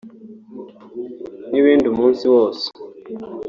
n’ibindi 1.51 1.85
umunsi 1.89 2.25
wose 2.33 2.65